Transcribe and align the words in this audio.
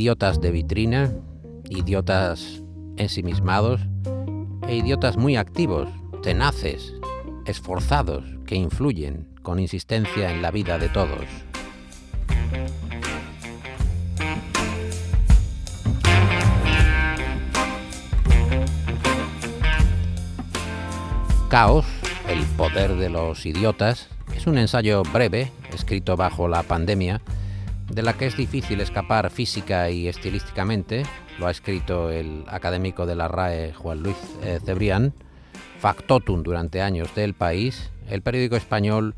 idiotas 0.00 0.40
de 0.40 0.50
vitrina, 0.50 1.12
idiotas 1.68 2.62
ensimismados 2.96 3.82
e 4.66 4.76
idiotas 4.76 5.18
muy 5.18 5.36
activos, 5.36 5.90
tenaces, 6.22 6.94
esforzados, 7.44 8.24
que 8.46 8.54
influyen 8.54 9.28
con 9.42 9.58
insistencia 9.58 10.32
en 10.32 10.40
la 10.40 10.50
vida 10.52 10.78
de 10.78 10.88
todos. 10.88 11.26
Caos, 21.50 21.84
el 22.26 22.42
poder 22.56 22.96
de 22.96 23.10
los 23.10 23.44
idiotas, 23.44 24.08
es 24.34 24.46
un 24.46 24.56
ensayo 24.56 25.02
breve, 25.12 25.52
escrito 25.74 26.16
bajo 26.16 26.48
la 26.48 26.62
pandemia, 26.62 27.20
de 27.90 28.02
la 28.02 28.12
que 28.14 28.26
es 28.26 28.36
difícil 28.36 28.80
escapar 28.80 29.30
física 29.30 29.90
y 29.90 30.08
estilísticamente, 30.08 31.02
lo 31.38 31.46
ha 31.46 31.50
escrito 31.50 32.10
el 32.10 32.44
académico 32.48 33.06
de 33.06 33.16
la 33.16 33.28
RAE 33.28 33.72
Juan 33.74 34.02
Luis 34.02 34.16
eh, 34.42 34.60
Cebrián, 34.64 35.12
factotum 35.78 36.42
durante 36.42 36.82
años 36.82 37.14
del 37.14 37.34
país, 37.34 37.90
el 38.08 38.22
periódico 38.22 38.56
español 38.56 39.14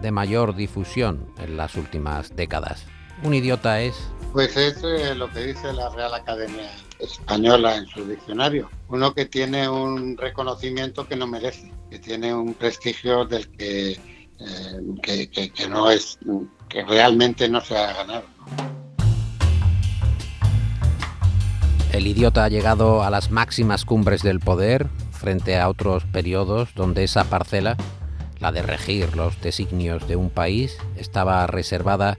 de 0.00 0.10
mayor 0.10 0.54
difusión 0.56 1.26
en 1.38 1.56
las 1.56 1.76
últimas 1.76 2.34
décadas. 2.34 2.86
Un 3.22 3.34
idiota 3.34 3.80
es... 3.80 3.94
Pues 4.32 4.56
es 4.56 4.82
eh, 4.82 5.14
lo 5.14 5.30
que 5.30 5.40
dice 5.40 5.72
la 5.72 5.90
Real 5.90 6.14
Academia 6.14 6.70
Española 6.98 7.76
en 7.76 7.86
su 7.86 8.04
diccionario. 8.04 8.70
Uno 8.88 9.12
que 9.12 9.26
tiene 9.26 9.68
un 9.68 10.16
reconocimiento 10.16 11.06
que 11.06 11.16
no 11.16 11.26
merece, 11.26 11.72
que 11.90 11.98
tiene 11.98 12.34
un 12.34 12.54
prestigio 12.54 13.24
del 13.24 13.48
que, 13.50 13.92
eh, 14.38 15.28
que, 15.32 15.68
no 15.68 15.90
es, 15.90 16.18
que 16.70 16.84
realmente 16.84 17.48
no 17.48 17.60
se 17.60 17.76
ha 17.76 17.92
ganado. 17.92 18.24
El 21.92 22.06
idiota 22.06 22.44
ha 22.44 22.48
llegado 22.48 23.02
a 23.02 23.10
las 23.10 23.30
máximas 23.30 23.84
cumbres 23.84 24.22
del 24.22 24.40
poder 24.40 24.88
frente 25.10 25.58
a 25.58 25.68
otros 25.68 26.04
periodos 26.04 26.72
donde 26.74 27.04
esa 27.04 27.24
parcela, 27.24 27.76
la 28.38 28.52
de 28.52 28.62
regir 28.62 29.16
los 29.16 29.38
designios 29.42 30.06
de 30.08 30.16
un 30.16 30.30
país, 30.30 30.78
estaba 30.96 31.46
reservada 31.48 32.16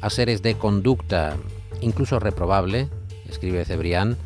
a 0.00 0.10
seres 0.10 0.42
de 0.42 0.56
conducta 0.56 1.36
incluso 1.82 2.18
reprobable, 2.18 2.88
escribe 3.28 3.64
Cebrián, 3.64 4.16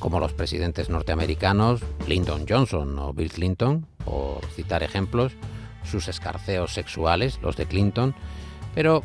como 0.00 0.18
los 0.18 0.32
presidentes 0.32 0.90
norteamericanos 0.90 1.80
Lyndon 2.08 2.44
Johnson 2.48 2.98
o 2.98 3.12
Bill 3.12 3.30
Clinton, 3.30 3.86
por 4.04 4.44
citar 4.56 4.82
ejemplos, 4.82 5.32
sus 5.84 6.08
escarceos 6.08 6.74
sexuales, 6.74 7.38
los 7.42 7.56
de 7.56 7.66
Clinton, 7.66 8.14
pero 8.74 9.04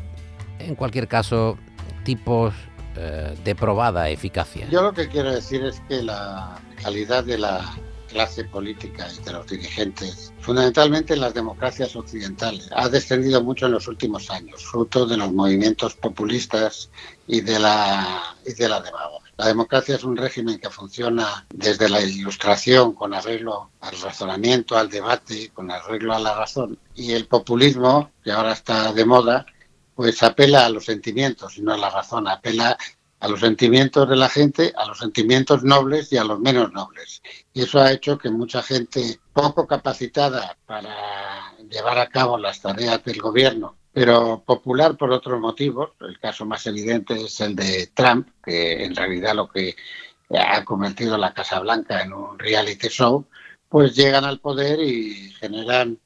en 0.58 0.74
cualquier 0.74 1.08
caso, 1.08 1.58
tipos 2.04 2.54
eh, 2.96 3.34
de 3.44 3.54
probada 3.54 4.08
eficacia. 4.08 4.68
Yo 4.70 4.82
lo 4.82 4.92
que 4.92 5.08
quiero 5.08 5.32
decir 5.32 5.64
es 5.64 5.80
que 5.88 6.02
la 6.02 6.58
calidad 6.82 7.24
de 7.24 7.38
la 7.38 7.74
clase 8.08 8.44
política 8.44 9.08
y 9.12 9.24
de 9.24 9.32
los 9.32 9.46
dirigentes, 9.46 10.32
fundamentalmente 10.40 11.14
en 11.14 11.20
las 11.20 11.34
democracias 11.34 11.94
occidentales, 11.96 12.70
ha 12.74 12.88
descendido 12.88 13.42
mucho 13.42 13.66
en 13.66 13.72
los 13.72 13.88
últimos 13.88 14.30
años, 14.30 14.64
fruto 14.64 15.04
de 15.04 15.16
los 15.16 15.32
movimientos 15.32 15.94
populistas 15.94 16.88
y 17.26 17.40
de 17.42 17.58
la, 17.58 18.36
y 18.46 18.54
de 18.54 18.68
la 18.68 18.80
demagogia. 18.80 19.26
La 19.36 19.48
democracia 19.48 19.96
es 19.96 20.04
un 20.04 20.16
régimen 20.16 20.58
que 20.58 20.70
funciona 20.70 21.44
desde 21.52 21.90
la 21.90 22.00
ilustración, 22.00 22.94
con 22.94 23.12
arreglo 23.12 23.70
al 23.82 24.00
razonamiento, 24.00 24.78
al 24.78 24.88
debate, 24.88 25.50
con 25.52 25.70
arreglo 25.70 26.14
a 26.14 26.18
la 26.18 26.34
razón. 26.34 26.78
Y 26.94 27.12
el 27.12 27.26
populismo, 27.26 28.10
que 28.24 28.32
ahora 28.32 28.52
está 28.52 28.94
de 28.94 29.04
moda, 29.04 29.44
pues 29.96 30.22
apela 30.22 30.66
a 30.66 30.68
los 30.68 30.84
sentimientos 30.84 31.56
y 31.58 31.62
no 31.62 31.72
a 31.72 31.78
la 31.78 31.90
razón, 31.90 32.28
apela 32.28 32.76
a 33.18 33.28
los 33.28 33.40
sentimientos 33.40 34.08
de 34.08 34.14
la 34.14 34.28
gente, 34.28 34.72
a 34.76 34.86
los 34.86 34.98
sentimientos 34.98 35.64
nobles 35.64 36.12
y 36.12 36.18
a 36.18 36.24
los 36.24 36.38
menos 36.38 36.70
nobles. 36.72 37.22
Y 37.54 37.62
eso 37.62 37.80
ha 37.80 37.90
hecho 37.90 38.18
que 38.18 38.28
mucha 38.28 38.62
gente 38.62 39.18
poco 39.32 39.66
capacitada 39.66 40.56
para 40.66 40.94
llevar 41.68 41.98
a 41.98 42.08
cabo 42.08 42.36
las 42.36 42.60
tareas 42.60 43.02
del 43.04 43.20
gobierno, 43.20 43.76
pero 43.90 44.42
popular 44.44 44.98
por 44.98 45.10
otros 45.12 45.40
motivos, 45.40 45.92
el 46.00 46.18
caso 46.20 46.44
más 46.44 46.66
evidente 46.66 47.14
es 47.14 47.40
el 47.40 47.56
de 47.56 47.88
Trump, 47.94 48.28
que 48.44 48.84
en 48.84 48.94
realidad 48.94 49.34
lo 49.34 49.48
que 49.48 49.74
ha 50.38 50.62
convertido 50.64 51.16
la 51.16 51.32
Casa 51.32 51.58
Blanca 51.60 52.02
en 52.02 52.12
un 52.12 52.38
reality 52.38 52.88
show, 52.88 53.26
pues 53.68 53.96
llegan 53.96 54.24
al 54.24 54.40
poder 54.40 54.78
y 54.80 55.30
generan 55.40 55.98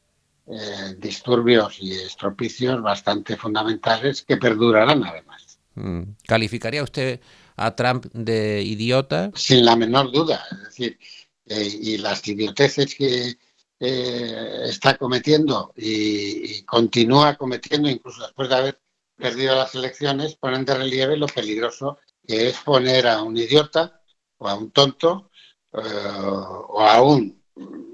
eh, 0.50 0.96
disturbios 0.98 1.80
y 1.80 1.92
estropicios 1.92 2.82
bastante 2.82 3.36
fundamentales 3.36 4.22
que 4.22 4.36
perdurarán 4.36 5.04
además. 5.04 5.58
Mm. 5.74 6.02
¿Calificaría 6.26 6.82
usted 6.82 7.20
a 7.56 7.76
Trump 7.76 8.06
de 8.12 8.62
idiota? 8.62 9.30
Sin 9.34 9.64
la 9.64 9.76
menor 9.76 10.10
duda. 10.10 10.44
Es 10.50 10.62
decir, 10.64 10.98
eh, 11.46 11.78
y 11.82 11.98
las 11.98 12.26
idioteces 12.26 12.94
que 12.94 13.36
eh, 13.78 14.62
está 14.64 14.96
cometiendo 14.96 15.72
y, 15.76 16.62
continúa 16.62 17.36
cometiendo, 17.36 17.88
incluso 17.88 18.22
después 18.22 18.48
de 18.48 18.54
haber 18.54 18.80
perdido 19.16 19.54
las 19.54 19.74
elecciones, 19.74 20.34
ponen 20.34 20.64
de 20.64 20.74
relieve 20.74 21.16
lo 21.16 21.26
peligroso 21.26 21.98
que 22.26 22.48
es 22.48 22.56
poner 22.58 23.06
a 23.06 23.22
un 23.22 23.36
idiota 23.36 24.00
o 24.38 24.48
a 24.48 24.54
un 24.54 24.70
tonto 24.70 25.30
eh, 25.72 25.78
o 25.78 26.80
a 26.80 27.02
un 27.02 27.42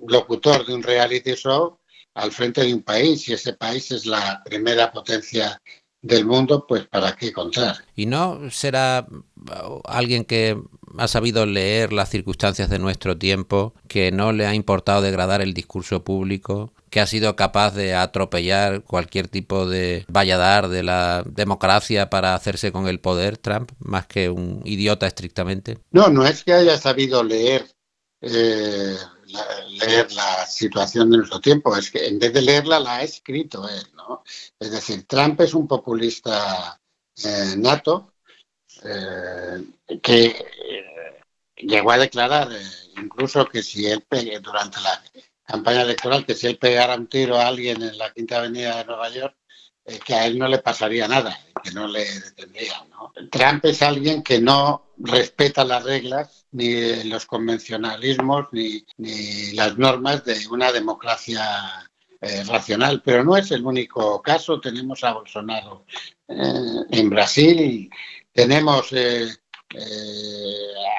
locutor 0.06 0.66
de 0.66 0.74
un 0.74 0.82
reality 0.82 1.34
show 1.34 1.78
al 2.16 2.32
frente 2.32 2.62
de 2.62 2.74
un 2.74 2.82
país 2.82 3.28
y 3.28 3.34
ese 3.34 3.52
país 3.52 3.90
es 3.92 4.06
la 4.06 4.42
primera 4.44 4.90
potencia 4.90 5.60
del 6.02 6.24
mundo, 6.24 6.66
pues 6.66 6.86
para 6.86 7.14
qué 7.14 7.32
contar. 7.32 7.76
¿Y 7.94 8.06
no 8.06 8.50
será 8.50 9.06
uh, 9.10 9.80
alguien 9.84 10.24
que 10.24 10.56
ha 10.98 11.08
sabido 11.08 11.44
leer 11.46 11.92
las 11.92 12.10
circunstancias 12.10 12.70
de 12.70 12.78
nuestro 12.78 13.18
tiempo, 13.18 13.74
que 13.88 14.12
no 14.12 14.32
le 14.32 14.46
ha 14.46 14.54
importado 14.54 15.02
degradar 15.02 15.42
el 15.42 15.52
discurso 15.52 16.04
público, 16.04 16.72
que 16.90 17.00
ha 17.00 17.06
sido 17.06 17.36
capaz 17.36 17.74
de 17.74 17.94
atropellar 17.94 18.82
cualquier 18.82 19.28
tipo 19.28 19.68
de 19.68 20.06
valladar 20.08 20.68
de 20.68 20.82
la 20.82 21.22
democracia 21.26 22.08
para 22.08 22.34
hacerse 22.34 22.72
con 22.72 22.88
el 22.88 23.00
poder, 23.00 23.36
Trump, 23.36 23.72
más 23.78 24.06
que 24.06 24.30
un 24.30 24.62
idiota 24.64 25.06
estrictamente? 25.06 25.78
No, 25.90 26.08
no 26.08 26.24
es 26.24 26.44
que 26.44 26.54
haya 26.54 26.78
sabido 26.78 27.22
leer 27.22 27.75
eh, 28.20 28.96
leer 29.68 30.12
la 30.12 30.46
situación 30.46 31.10
de 31.10 31.18
nuestro 31.18 31.40
tiempo, 31.40 31.76
es 31.76 31.90
que 31.90 32.06
en 32.06 32.18
vez 32.18 32.32
de 32.32 32.42
leerla 32.42 32.80
la 32.80 32.96
ha 32.96 33.02
escrito 33.02 33.68
él, 33.68 33.84
¿no? 33.94 34.22
Es 34.58 34.70
decir, 34.70 35.06
Trump 35.06 35.40
es 35.40 35.54
un 35.54 35.66
populista 35.66 36.80
eh, 37.24 37.54
nato 37.56 38.14
eh, 38.84 39.64
que 40.02 40.44
llegó 41.56 41.90
a 41.90 41.98
declarar 41.98 42.48
incluso 43.02 43.46
que 43.46 43.62
si 43.62 43.86
él 43.86 44.04
durante 44.42 44.80
la 44.80 45.02
campaña 45.44 45.82
electoral 45.82 46.26
que 46.26 46.34
si 46.34 46.46
él 46.46 46.58
pegara 46.58 46.96
un 46.96 47.06
tiro 47.06 47.36
a 47.36 47.46
alguien 47.46 47.82
en 47.82 47.96
la 47.96 48.12
Quinta 48.12 48.38
Avenida 48.38 48.78
de 48.78 48.84
Nueva 48.84 49.08
York 49.10 49.36
que 50.04 50.14
a 50.14 50.26
él 50.26 50.38
no 50.38 50.48
le 50.48 50.58
pasaría 50.58 51.06
nada, 51.06 51.38
que 51.62 51.70
no 51.70 51.86
le 51.86 52.04
detendría. 52.04 52.84
¿no? 52.90 53.12
Trump 53.30 53.64
es 53.64 53.82
alguien 53.82 54.22
que 54.22 54.40
no 54.40 54.92
respeta 54.98 55.64
las 55.64 55.84
reglas 55.84 56.45
ni 56.56 57.04
los 57.04 57.26
convencionalismos 57.26 58.46
ni, 58.52 58.82
ni 58.96 59.52
las 59.52 59.76
normas 59.76 60.24
de 60.24 60.46
una 60.50 60.72
democracia 60.72 61.42
eh, 62.20 62.44
racional, 62.44 63.02
pero 63.04 63.22
no 63.22 63.36
es 63.36 63.50
el 63.50 63.64
único 63.64 64.22
caso. 64.22 64.58
Tenemos 64.58 65.04
a 65.04 65.12
Bolsonaro 65.12 65.84
eh, 66.26 66.82
en 66.90 67.10
Brasil, 67.10 67.90
tenemos 68.32 68.90
eh, 68.92 69.28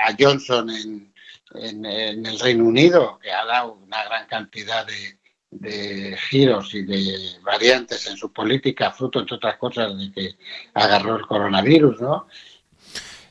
a 0.06 0.16
Johnson 0.18 0.70
en, 0.70 1.12
en, 1.56 2.26
el 2.26 2.40
Reino 2.40 2.66
Unido, 2.66 3.18
que 3.20 3.32
ha 3.32 3.44
dado 3.46 3.74
una 3.74 4.04
gran 4.04 4.28
cantidad 4.28 4.86
de, 4.86 5.18
de 5.50 6.18
giros 6.30 6.76
y 6.76 6.84
de 6.84 7.40
variantes 7.42 8.06
en 8.06 8.16
su 8.16 8.32
política, 8.32 8.92
fruto, 8.92 9.22
entre 9.22 9.38
otras 9.38 9.58
cosas, 9.58 9.98
de 9.98 10.12
que 10.12 10.36
agarró 10.76 11.16
el 11.16 11.26
coronavirus, 11.26 12.00
¿no? 12.00 12.28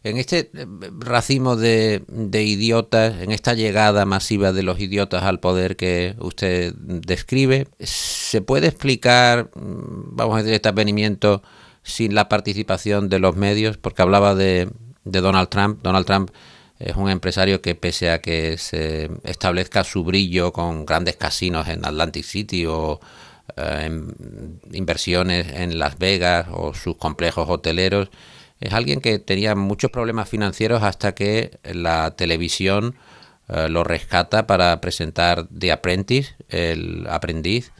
En 0.06 0.18
este 0.18 0.50
eh, 0.54 0.66
racimo 1.00 1.56
de, 1.56 2.04
idiotas, 2.32 3.20
en 3.20 3.32
esta 3.32 3.54
llegada 3.54 4.06
masiva 4.06 4.52
de 4.52 4.62
los 4.62 4.78
idiotas 4.78 5.24
al 5.24 5.40
poder 5.40 5.74
que 5.74 6.14
usted 6.20 6.74
describe, 6.76 7.66
¿se 7.80 8.40
puede 8.40 8.68
explicar, 8.68 9.50
mm, 9.56 10.14
vamos 10.14 10.36
a 10.36 10.38
decir, 10.38 10.54
este 10.54 10.68
advenimiento 10.68 11.42
sin 11.82 12.14
la 12.14 12.28
participación 12.28 13.08
de 13.08 13.18
los 13.18 13.34
medios? 13.34 13.78
Porque 13.78 14.02
hablaba 14.02 14.36
de, 14.36 14.68
Donald 15.02 15.48
Trump. 15.48 15.80
Donald 15.82 16.06
Trump 16.06 16.30
es 16.78 16.94
un 16.94 17.10
empresario 17.10 17.60
que 17.60 17.74
pese 17.74 18.10
a 18.10 18.20
que 18.20 18.58
se 18.58 19.10
establezca 19.24 19.82
su 19.82 20.04
brillo 20.04 20.52
con 20.52 20.86
grandes 20.86 21.16
casinos 21.16 21.66
en 21.66 21.84
Atlantic 21.84 22.24
City 22.24 22.64
o 22.66 23.00
eh, 23.56 23.82
en 23.86 24.60
inversiones 24.72 25.48
en 25.52 25.80
Las 25.80 25.98
Vegas 25.98 26.46
o 26.52 26.74
sus 26.74 26.96
complejos 26.96 27.48
hoteleros, 27.48 28.08
es 28.60 28.72
alguien 28.72 29.00
que 29.00 29.18
tenía 29.18 29.54
muchos 29.54 29.90
problemas 29.90 30.28
financieros 30.28 30.82
hasta 30.82 31.14
que 31.14 31.58
la 31.64 32.12
televisión 32.16 32.96
eh, 33.48 33.68
lo 33.68 33.84
rescata 33.84 34.46
para 34.46 34.80
presentar 34.80 35.46
The 35.48 35.72
Apprentice, 35.72 36.34
el 36.48 37.06
aprendiz. 37.08 37.72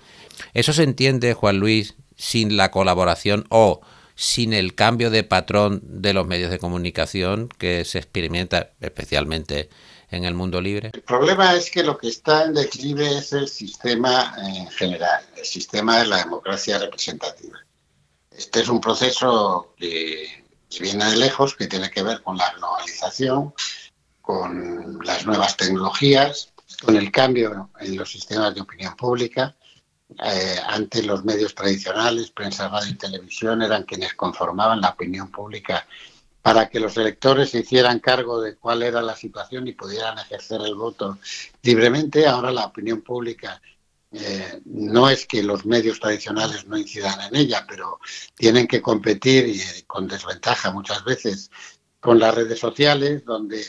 Eso 0.55 0.73
se 0.73 0.82
entiende, 0.82 1.34
Juan 1.34 1.58
Luis, 1.58 1.94
sin 2.17 2.56
la 2.56 2.70
colaboración 2.70 3.46
o 3.49 3.81
sin 4.14 4.52
el 4.52 4.75
cambio 4.75 5.11
de 5.11 5.25
patrón 5.25 5.82
de 5.84 6.14
los 6.14 6.26
medios 6.26 6.50
de 6.50 6.58
comunicación 6.58 7.49
que 7.58 7.84
se 7.84 7.99
experimenta 7.99 8.70
especialmente 8.81 9.69
en 10.11 10.25
el 10.25 10.34
mundo 10.34 10.61
libre? 10.61 10.90
El 10.93 11.02
problema 11.02 11.55
es 11.55 11.70
que 11.70 11.82
lo 11.82 11.99
que 11.99 12.08
está 12.08 12.44
en 12.44 12.55
declive 12.55 13.19
es 13.19 13.32
el 13.32 13.49
sistema 13.49 14.34
en 14.38 14.69
general, 14.69 15.22
el 15.37 15.44
sistema 15.44 15.99
de 15.99 16.06
la 16.06 16.19
democracia 16.19 16.79
representativa. 16.79 17.58
Este 18.31 18.61
es 18.61 18.69
un 18.69 18.81
proceso 18.81 19.75
que, 19.76 20.44
viene 20.81 21.05
de 21.05 21.17
lejos, 21.17 21.55
que 21.55 21.67
tiene 21.67 21.91
que 21.91 22.03
ver 22.03 22.23
con 22.23 22.37
la 22.37 22.53
globalización, 22.57 23.55
con 24.21 24.99
las 25.05 25.27
nuevas 25.27 25.57
tecnologías, 25.57 26.53
con 26.83 26.97
el 26.97 27.11
cambio 27.11 27.71
en 27.81 27.97
los 27.97 28.11
sistemas 28.11 28.55
de 28.55 28.61
opinión 28.61 28.97
pública. 28.97 29.55
Eh, 30.23 30.57
antes 30.67 31.05
los 31.05 31.25
medios 31.25 31.55
tradicionales, 31.55 32.31
prensa, 32.31 32.69
radio 32.69 32.91
y 32.91 32.97
televisión, 32.97 33.63
eran 33.63 33.85
quienes 33.85 34.15
conformaban 34.15 34.81
la 34.81 34.91
opinión 34.91 35.31
pública 35.31 35.87
para 36.43 36.69
que 36.69 36.79
los 36.79 36.97
electores 36.97 37.51
se 37.51 37.59
hicieran 37.59 37.99
cargo 37.99 38.41
de 38.41 38.55
cuál 38.55 38.85
era 38.85 39.03
la 39.03 39.17
situación 39.17 39.67
y 39.67 39.73
pudieran 39.73 40.17
ejercer 40.19 40.61
el 40.61 40.77
voto 40.77 41.19
libremente. 41.63 42.27
Ahora 42.27 42.53
la 42.53 42.67
opinión 42.67 43.03
pública 43.03 43.61
eh, 44.19 44.61
no 44.65 45.09
es 45.09 45.27
que 45.27 45.43
los 45.43 45.67
medios 45.67 46.01
tradicionales 46.01 46.67
no 46.67 46.77
incidan 46.77 47.21
en 47.21 47.37
ella, 47.37 47.67
pero 47.69 48.01
tienen 48.35 48.67
que 48.67 48.81
competir 48.81 49.47
y 49.47 49.61
eh, 49.61 49.85
con 49.87 50.09
desventaja 50.09 50.71
muchas 50.73 51.05
veces 51.05 51.51
con 52.01 52.19
las 52.19 52.35
redes 52.35 52.59
sociales, 52.59 53.25
donde 53.25 53.65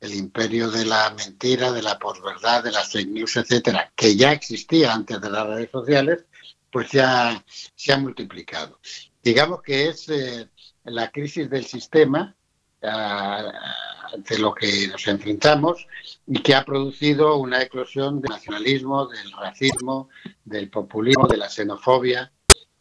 el 0.00 0.14
imperio 0.14 0.70
de 0.70 0.84
la 0.84 1.10
mentira, 1.10 1.72
de 1.72 1.82
la 1.82 1.98
posverdad, 1.98 2.62
de 2.62 2.72
las 2.72 2.92
fake 2.92 3.08
news, 3.08 3.36
etcétera, 3.36 3.92
que 3.96 4.14
ya 4.16 4.32
existía 4.32 4.92
antes 4.92 5.20
de 5.20 5.30
las 5.30 5.46
redes 5.46 5.70
sociales, 5.70 6.24
pues 6.70 6.90
ya 6.92 7.44
se 7.74 7.92
ha 7.92 7.98
multiplicado. 7.98 8.78
Digamos 9.22 9.62
que 9.62 9.88
es 9.88 10.08
eh, 10.08 10.48
la 10.84 11.10
crisis 11.10 11.50
del 11.50 11.64
sistema 11.64 12.36
de 12.80 14.38
lo 14.38 14.54
que 14.54 14.88
nos 14.88 15.06
enfrentamos 15.08 15.86
y 16.26 16.40
que 16.40 16.54
ha 16.54 16.64
producido 16.64 17.36
una 17.36 17.62
eclosión 17.62 18.20
del 18.20 18.30
nacionalismo, 18.30 19.06
del 19.08 19.32
racismo, 19.32 20.08
del 20.44 20.70
populismo, 20.70 21.26
de 21.26 21.36
la 21.36 21.48
xenofobia, 21.48 22.32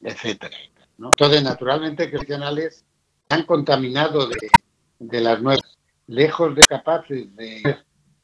etcétera. 0.02 0.56
Entonces, 1.00 1.44
naturalmente, 1.44 2.10
cristianales 2.10 2.86
han 3.30 3.44
contaminado 3.44 4.28
de, 5.00 5.22
las 5.22 5.42
nuevas, 5.42 5.78
lejos 6.08 6.56
de 6.56 6.64
capaces 6.64 7.36
de 7.36 7.78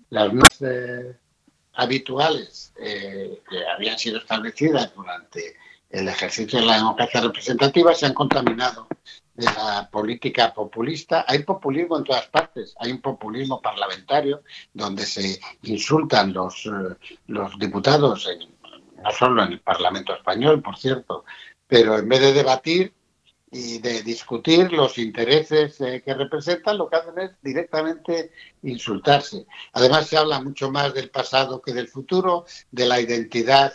las 0.10 0.34
nuevas 0.34 0.62
eh, 0.62 1.18
habituales 1.74 2.74
eh, 2.80 3.42
que 3.50 3.68
habían 3.68 3.98
sido 3.98 4.20
establecidas 4.20 4.94
durante 4.96 5.56
el 5.90 6.08
ejercicio 6.08 6.60
de 6.60 6.66
la 6.66 6.78
democracia 6.78 7.22
representativa, 7.22 7.94
se 7.94 8.08
han 8.08 8.14
contaminado 8.14 8.88
de 9.34 9.46
la 9.46 9.90
política 9.92 10.54
populista. 10.54 11.26
Hay 11.28 11.40
populismo 11.44 11.98
en 11.98 12.04
todas 12.04 12.28
partes. 12.28 12.76
Hay 12.80 12.92
un 12.92 13.02
populismo 13.02 13.62
parlamentario 13.62 14.44
donde 14.74 15.06
se 15.06 15.40
insultan 15.64 16.34
los, 16.34 16.66
eh, 16.66 16.96
los 17.28 17.58
diputados, 17.58 18.30
no 19.04 19.12
solo 19.12 19.44
en 19.44 19.54
el 19.54 19.60
Parlamento 19.60 20.14
español, 20.14 20.62
por 20.62 20.78
cierto, 20.78 21.26
pero 21.68 21.98
en 21.98 22.08
vez 22.08 22.22
de 22.22 22.34
debatir 22.34 22.94
y 23.54 23.78
de 23.80 24.02
discutir 24.02 24.74
los 24.74 24.98
intereses 24.98 25.80
eh, 25.80 26.02
que 26.04 26.14
representan, 26.16 26.78
lo 26.78 26.90
que 26.90 26.96
hacen 26.96 27.20
es 27.20 27.32
directamente 27.42 28.32
insultarse. 28.64 29.46
Además, 29.74 30.08
se 30.08 30.18
habla 30.18 30.42
mucho 30.42 30.72
más 30.72 30.94
del 30.94 31.12
pasado 31.12 31.62
que 31.62 31.72
del 31.72 31.88
futuro, 31.88 32.46
de 32.72 32.88
la 32.88 33.00
identidad. 33.00 33.72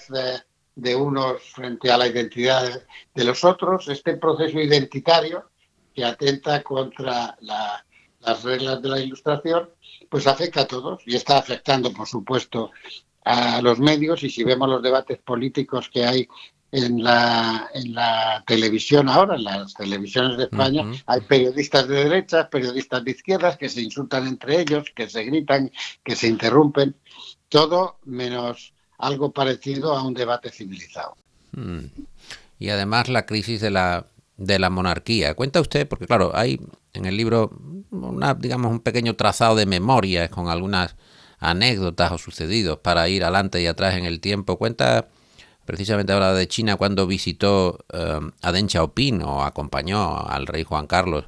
De 0.78 0.94
unos 0.94 1.42
frente 1.42 1.90
a 1.90 1.98
la 1.98 2.06
identidad 2.06 2.86
de 3.12 3.24
los 3.24 3.42
otros, 3.42 3.88
este 3.88 4.16
proceso 4.16 4.60
identitario 4.60 5.50
que 5.92 6.04
atenta 6.04 6.62
contra 6.62 7.36
las 8.20 8.44
reglas 8.44 8.80
de 8.80 8.88
la 8.88 9.00
ilustración, 9.00 9.70
pues 10.08 10.28
afecta 10.28 10.60
a 10.60 10.66
todos 10.68 11.02
y 11.04 11.16
está 11.16 11.38
afectando, 11.38 11.92
por 11.92 12.06
supuesto, 12.06 12.70
a 13.24 13.60
los 13.60 13.80
medios. 13.80 14.22
Y 14.22 14.30
si 14.30 14.44
vemos 14.44 14.68
los 14.68 14.80
debates 14.80 15.18
políticos 15.18 15.90
que 15.92 16.04
hay 16.04 16.28
en 16.70 17.02
la, 17.02 17.68
en 17.74 17.94
la 17.94 18.44
televisión 18.46 19.08
ahora, 19.08 19.34
en 19.34 19.42
las 19.44 19.74
televisiones 19.74 20.36
de 20.36 20.44
España, 20.44 20.84
hay 21.06 21.20
periodistas 21.22 21.88
de 21.88 22.04
derechas, 22.04 22.46
periodistas 22.48 23.02
de 23.02 23.10
izquierdas 23.10 23.56
que 23.56 23.68
se 23.68 23.82
insultan 23.82 24.28
entre 24.28 24.60
ellos, 24.60 24.92
que 24.94 25.08
se 25.08 25.24
gritan, 25.24 25.72
que 26.04 26.14
se 26.14 26.28
interrumpen, 26.28 26.94
todo 27.48 27.98
menos 28.04 28.74
algo 28.98 29.32
parecido 29.32 29.96
a 29.96 30.02
un 30.02 30.14
debate 30.14 30.50
civilizado. 30.50 31.16
Mm. 31.52 31.86
Y 32.58 32.68
además 32.70 33.08
la 33.08 33.24
crisis 33.24 33.60
de 33.60 33.70
la, 33.70 34.06
de 34.36 34.58
la 34.58 34.70
monarquía. 34.70 35.34
Cuenta 35.34 35.60
usted, 35.60 35.88
porque 35.88 36.06
claro, 36.06 36.32
hay 36.34 36.60
en 36.92 37.06
el 37.06 37.16
libro 37.16 37.52
una, 37.90 38.34
digamos, 38.34 38.70
un 38.70 38.80
pequeño 38.80 39.14
trazado 39.16 39.54
de 39.56 39.66
memorias 39.66 40.28
con 40.28 40.48
algunas 40.48 40.96
anécdotas 41.38 42.10
o 42.10 42.18
sucedidos 42.18 42.78
para 42.78 43.08
ir 43.08 43.22
adelante 43.22 43.62
y 43.62 43.66
atrás 43.66 43.94
en 43.94 44.04
el 44.04 44.20
tiempo. 44.20 44.58
Cuenta 44.58 45.08
precisamente 45.64 46.12
ahora 46.12 46.32
de 46.32 46.48
China 46.48 46.76
cuando 46.76 47.06
visitó 47.06 47.84
eh, 47.92 48.20
a 48.42 48.52
Deng 48.52 48.68
Xiaoping 48.68 49.22
o 49.22 49.44
acompañó 49.44 50.26
al 50.26 50.46
rey 50.46 50.64
Juan 50.64 50.86
Carlos 50.86 51.26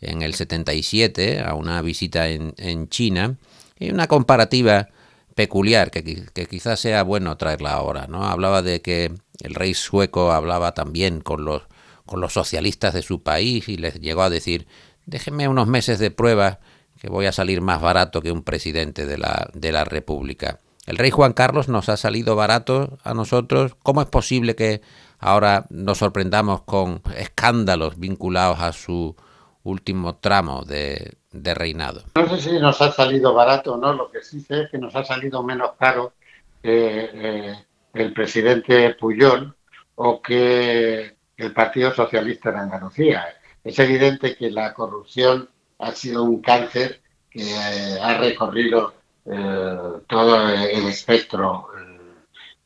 en 0.00 0.22
el 0.22 0.34
77 0.34 1.42
a 1.42 1.54
una 1.54 1.80
visita 1.82 2.28
en, 2.28 2.54
en 2.56 2.88
China 2.88 3.36
y 3.78 3.90
una 3.90 4.06
comparativa 4.06 4.88
peculiar 5.34 5.90
que, 5.90 6.02
que, 6.02 6.46
quizás 6.46 6.80
sea 6.80 7.02
bueno 7.02 7.36
traerla 7.36 7.72
ahora, 7.72 8.06
¿no? 8.06 8.24
Hablaba 8.24 8.62
de 8.62 8.80
que 8.80 9.12
el 9.40 9.54
rey 9.54 9.74
sueco 9.74 10.32
hablaba 10.32 10.72
también 10.72 11.20
con 11.20 11.44
los 11.44 11.62
con 12.06 12.20
los 12.20 12.32
socialistas 12.32 12.94
de 12.94 13.02
su 13.02 13.22
país 13.22 13.68
y 13.68 13.76
les 13.76 14.00
llegó 14.00 14.22
a 14.22 14.30
decir, 14.30 14.66
déjenme 15.06 15.48
unos 15.48 15.68
meses 15.68 15.98
de 15.98 16.10
prueba 16.10 16.60
que 17.00 17.08
voy 17.08 17.26
a 17.26 17.32
salir 17.32 17.60
más 17.60 17.80
barato 17.80 18.20
que 18.20 18.32
un 18.32 18.42
presidente 18.42 19.06
de 19.06 19.18
la, 19.18 19.48
de 19.54 19.72
la 19.72 19.84
República. 19.84 20.60
El 20.86 20.98
rey 20.98 21.10
Juan 21.10 21.32
Carlos 21.32 21.68
nos 21.68 21.88
ha 21.88 21.96
salido 21.96 22.36
barato 22.36 22.98
a 23.02 23.14
nosotros. 23.14 23.74
¿Cómo 23.82 24.02
es 24.02 24.06
posible 24.06 24.54
que 24.54 24.82
ahora 25.18 25.66
nos 25.70 25.98
sorprendamos 25.98 26.62
con 26.62 27.00
escándalos 27.16 27.98
vinculados 27.98 28.60
a 28.60 28.72
su 28.72 29.16
último 29.62 30.16
tramo 30.16 30.64
de, 30.64 31.14
de 31.34 31.54
reinado? 31.54 32.02
No 32.14 32.28
sé 32.28 32.40
si 32.40 32.58
nos 32.58 32.80
ha 32.80 32.92
salido 32.92 33.34
barato 33.34 33.74
o 33.74 33.76
no, 33.76 33.92
lo 33.92 34.10
que 34.10 34.22
sí 34.22 34.40
sé 34.40 34.62
es 34.62 34.70
que 34.70 34.78
nos 34.78 34.94
ha 34.96 35.04
salido 35.04 35.42
menos 35.42 35.72
caro 35.78 36.14
que 36.62 37.10
eh, 37.12 37.64
el 37.92 38.12
presidente 38.12 38.94
Puyol 38.94 39.54
o 39.96 40.22
que 40.22 41.16
el 41.36 41.52
Partido 41.52 41.92
Socialista 41.92 42.50
en 42.50 42.56
Andalucía. 42.56 43.26
Es 43.62 43.78
evidente 43.78 44.36
que 44.36 44.50
la 44.50 44.74
corrupción 44.74 45.48
ha 45.78 45.92
sido 45.92 46.22
un 46.24 46.40
cáncer 46.40 47.00
que 47.30 47.42
eh, 47.42 47.98
ha 48.00 48.18
recorrido 48.18 48.94
eh, 49.26 49.78
todo 50.06 50.48
el 50.48 50.86
espectro 50.86 51.68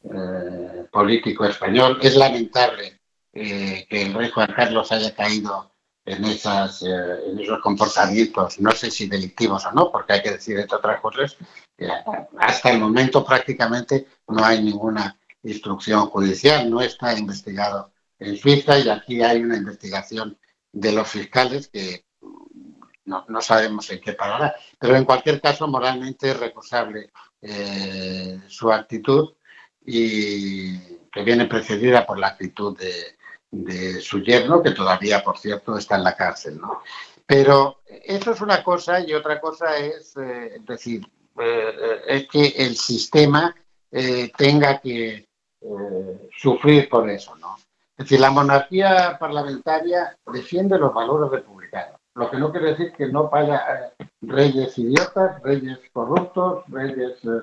eh, 0.05 0.85
político 0.91 1.45
español. 1.45 1.99
Es 2.03 2.17
lamentable 2.17 2.99
que 3.33 3.87
el 3.91 4.15
rey 4.15 4.31
Juan 4.31 4.53
Carlos 4.55 4.91
haya 4.91 5.15
caído 5.15 5.71
en, 6.09 6.25
esas, 6.25 6.83
en 6.83 7.38
esos 7.38 7.61
comportamientos, 7.61 8.59
no 8.61 8.71
sé 8.73 8.91
si 8.91 9.09
delictivos 9.09 9.67
o 9.67 9.73
no, 9.73 9.93
porque 9.93 10.15
hay 10.15 10.23
que 10.23 10.31
decir 10.31 10.59
entre 10.59 10.77
otras 10.77 11.00
cosas, 11.00 11.37
hasta 12.38 12.71
el 12.71 12.81
momento 12.81 13.25
prácticamente 13.25 14.07
no 14.29 14.45
hay 14.45 14.62
ninguna 14.62 15.19
instrucción 15.43 16.07
judicial, 16.07 16.71
no 16.71 16.81
está 16.81 17.17
investigado 17.17 17.93
en 18.19 18.37
Suiza 18.37 18.79
y 18.79 18.88
aquí 18.88 19.23
hay 19.23 19.43
una 19.43 19.57
investigación 19.57 20.38
de 20.73 20.93
los 20.93 21.09
fiscales 21.09 21.69
que 21.69 22.07
no, 23.05 23.41
sabemos 23.41 23.91
en 23.91 24.00
qué 24.00 24.12
parará. 24.12 24.55
Pero 24.79 24.97
en 24.97 25.05
cualquier 25.05 25.41
caso, 25.41 25.67
moralmente 25.67 26.31
es 26.31 26.38
recusable 26.38 27.11
eh, 27.41 28.41
su 28.49 28.71
actitud 28.73 29.35
y 29.85 30.79
que 31.11 31.23
viene 31.23 31.47
precedida 31.47 32.07
por 32.07 32.19
la 32.19 32.29
actitud 32.29 32.77
de, 32.79 33.18
su 34.00 34.23
yerno, 34.23 34.62
que 34.62 34.73
todavía, 34.73 35.23
por 35.23 35.38
cierto, 35.38 35.76
está 35.76 35.97
en 35.97 36.05
la 36.05 36.17
cárcel. 36.17 36.59
¿no? 36.61 36.83
Pero 37.26 37.81
eso 37.87 38.33
es 38.33 38.40
una 38.40 38.62
cosa 38.62 39.00
y 39.00 39.14
otra 39.14 39.40
cosa 39.40 39.76
es, 39.76 40.17
eh, 40.17 40.59
decir, 40.61 41.07
eh, 41.40 42.00
es 42.07 42.28
que 42.28 42.47
el 42.57 42.76
sistema 42.76 43.55
tenga 44.37 44.81
que 44.81 45.26
sufrir 46.37 46.90
por 46.90 47.09
eso, 47.09 47.35
¿no? 47.37 47.57
Es 47.99 48.05
decir, 48.05 48.21
la 48.21 48.31
monarquía 48.31 49.17
parlamentaria 49.19 50.17
defiende 50.33 50.78
los 50.78 50.95
valores 50.95 51.33
republicanos, 51.33 51.99
lo 52.14 52.31
que 52.31 52.37
no 52.37 52.52
quiere 52.52 52.71
decir 52.71 52.93
que 52.93 53.09
no 53.09 53.28
haya 53.33 53.90
eh, 53.99 54.07
reyes 54.23 54.78
idiotas, 54.78 55.43
reyes 55.43 55.81
corruptos, 55.93 56.62
reyes, 56.69 57.19
eh, 57.25 57.43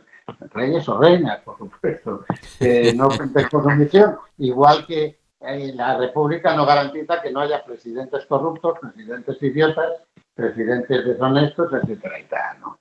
reyes 0.53 0.87
o 0.87 0.97
reinas, 0.97 1.41
por 1.41 1.57
supuesto, 1.57 2.23
que 2.57 2.93
no 2.93 3.09
omisión, 3.51 4.17
igual 4.37 4.85
que 4.85 5.03
eh, 5.03 5.17
la 5.39 5.97
república 5.97 6.55
no 6.55 6.65
garantiza 6.65 7.21
que 7.21 7.31
no 7.31 7.41
haya 7.41 7.63
presidentes 7.63 8.25
corruptos, 8.25 8.79
presidentes 8.79 9.41
idiotas, 9.41 9.91
presidentes 10.33 11.05
deshonestos, 11.05 11.71
etcétera 11.73 12.19
y 12.19 12.23
tal, 12.25 12.59
¿no? 12.59 12.79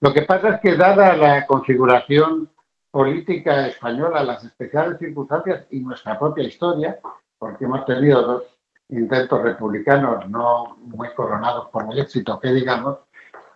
Lo 0.00 0.12
que 0.12 0.22
pasa 0.22 0.50
es 0.50 0.60
que 0.60 0.76
dada 0.76 1.16
la 1.16 1.46
configuración 1.46 2.50
política 2.90 3.66
española, 3.66 4.22
las 4.22 4.44
especiales 4.44 4.98
circunstancias 4.98 5.66
y 5.70 5.80
nuestra 5.80 6.18
propia 6.18 6.44
historia, 6.44 6.98
porque 7.38 7.64
hemos 7.64 7.84
tenido 7.86 8.22
dos 8.22 8.42
intentos 8.88 9.42
republicanos 9.42 10.28
no 10.28 10.76
muy 10.76 11.08
coronados 11.14 11.68
por 11.70 11.90
el 11.90 11.98
éxito 11.98 12.38
que 12.38 12.52
digamos, 12.52 12.98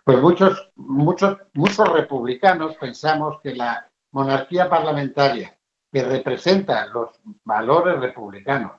pues 0.03 0.19
muchos, 0.19 0.71
muchos, 0.75 1.37
muchos 1.53 1.87
republicanos 1.87 2.75
pensamos 2.77 3.39
que 3.41 3.55
la 3.55 3.87
monarquía 4.11 4.67
parlamentaria 4.69 5.55
que 5.91 6.03
representa 6.03 6.85
los 6.87 7.09
valores 7.43 7.99
republicanos, 7.99 8.73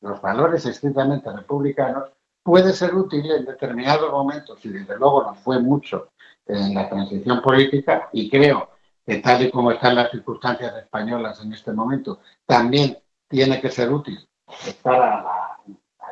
los 0.00 0.20
valores 0.20 0.66
estrictamente 0.66 1.32
republicanos, 1.32 2.10
puede 2.42 2.72
ser 2.72 2.94
útil 2.94 3.30
en 3.30 3.44
determinados 3.44 4.10
momentos 4.10 4.64
y 4.64 4.68
desde 4.70 4.98
luego 4.98 5.22
no 5.22 5.34
fue 5.34 5.60
mucho 5.60 6.10
en 6.46 6.74
la 6.74 6.88
transición 6.88 7.40
política 7.40 8.08
y 8.12 8.28
creo 8.28 8.68
que 9.06 9.18
tal 9.18 9.42
y 9.42 9.50
como 9.50 9.72
están 9.72 9.94
las 9.94 10.10
circunstancias 10.10 10.76
españolas 10.76 11.40
en 11.42 11.52
este 11.52 11.72
momento, 11.72 12.20
también 12.46 12.98
tiene 13.28 13.60
que 13.60 13.70
ser 13.70 13.90
útil 13.92 14.28
para 14.82 15.58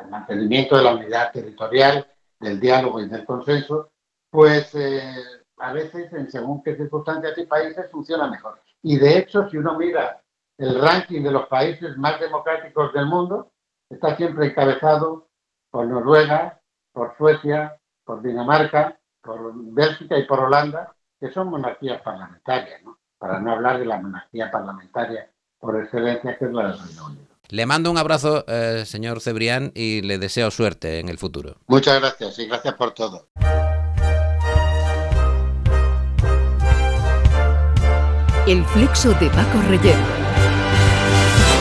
el 0.01 0.09
mantenimiento 0.09 0.77
de 0.77 0.83
la 0.83 0.95
unidad 0.95 1.31
territorial, 1.31 2.05
del 2.39 2.59
diálogo 2.59 2.99
y 2.99 3.07
del 3.07 3.25
consenso, 3.25 3.91
pues 4.29 4.73
eh, 4.75 5.13
a 5.57 5.73
veces 5.73 6.11
en 6.13 6.29
según 6.29 6.63
qué 6.63 6.75
circunstancias 6.75 7.37
y 7.37 7.45
países 7.45 7.89
funciona 7.91 8.27
mejor. 8.27 8.61
Y 8.81 8.97
de 8.97 9.19
hecho, 9.19 9.47
si 9.49 9.57
uno 9.57 9.77
mira 9.77 10.21
el 10.61 10.79
ranking 10.79 11.23
de 11.23 11.31
los 11.31 11.47
países 11.47 11.97
más 11.97 12.19
democráticos 12.19 12.93
del 12.93 13.07
mundo, 13.07 13.51
está 13.89 14.15
siempre 14.15 14.45
encabezado 14.45 15.27
por 15.71 15.87
Noruega, 15.87 16.61
por 16.93 17.17
Suecia, 17.17 17.79
por 18.05 18.21
Dinamarca, 18.21 18.99
por 19.23 19.53
Bélgica 19.55 20.19
y 20.19 20.25
por 20.25 20.39
Holanda, 20.39 20.93
que 21.19 21.31
son 21.31 21.49
monarquías 21.49 22.01
parlamentarias, 22.03 22.83
¿no? 22.83 22.99
para 23.17 23.39
no 23.39 23.53
hablar 23.53 23.79
de 23.79 23.85
la 23.85 23.99
monarquía 23.99 24.51
parlamentaria 24.51 25.31
por 25.59 25.81
excelencia 25.81 26.37
que 26.37 26.45
es 26.45 26.51
la 26.51 26.67
del 26.67 26.79
Reino 26.79 27.05
Unido. 27.05 27.25
Le 27.49 27.65
mando 27.65 27.89
un 27.89 27.97
abrazo, 27.97 28.45
eh, 28.47 28.83
señor 28.85 29.19
Cebrián, 29.19 29.71
y 29.73 30.01
le 30.03 30.19
deseo 30.19 30.51
suerte 30.51 30.99
en 30.99 31.09
el 31.09 31.17
futuro. 31.17 31.55
Muchas 31.67 31.99
gracias 31.99 32.37
y 32.39 32.47
gracias 32.47 32.75
por 32.75 32.93
todo. 32.93 33.27
El 38.47 38.63
flexo 38.65 39.09
de 39.15 39.29
Paco 39.29 39.61
Reyero. 39.67 40.20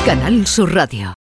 Canal 0.05 0.47
Sur 0.47 0.75
Radio. 0.75 1.09